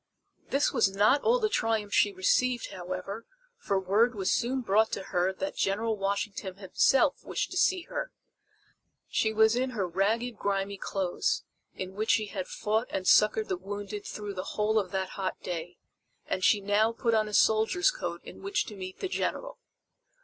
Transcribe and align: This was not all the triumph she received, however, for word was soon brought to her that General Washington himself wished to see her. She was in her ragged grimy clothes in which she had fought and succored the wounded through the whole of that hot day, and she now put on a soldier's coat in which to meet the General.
This 0.49 0.71
was 0.73 0.89
not 0.89 1.21
all 1.21 1.37
the 1.37 1.47
triumph 1.47 1.93
she 1.93 2.11
received, 2.11 2.71
however, 2.71 3.27
for 3.59 3.79
word 3.79 4.15
was 4.15 4.31
soon 4.31 4.61
brought 4.61 4.91
to 4.93 5.03
her 5.13 5.31
that 5.33 5.55
General 5.55 5.95
Washington 5.95 6.55
himself 6.55 7.23
wished 7.23 7.51
to 7.51 7.57
see 7.57 7.83
her. 7.83 8.11
She 9.09 9.31
was 9.31 9.55
in 9.55 9.69
her 9.77 9.87
ragged 9.87 10.39
grimy 10.39 10.77
clothes 10.79 11.43
in 11.75 11.93
which 11.93 12.09
she 12.09 12.25
had 12.25 12.47
fought 12.47 12.87
and 12.89 13.07
succored 13.07 13.47
the 13.47 13.57
wounded 13.57 14.03
through 14.07 14.33
the 14.33 14.55
whole 14.57 14.79
of 14.79 14.89
that 14.89 15.09
hot 15.09 15.39
day, 15.43 15.77
and 16.25 16.43
she 16.43 16.61
now 16.61 16.91
put 16.91 17.13
on 17.13 17.27
a 17.27 17.33
soldier's 17.35 17.91
coat 17.91 18.21
in 18.23 18.41
which 18.41 18.65
to 18.65 18.75
meet 18.75 19.01
the 19.01 19.07
General. 19.07 19.59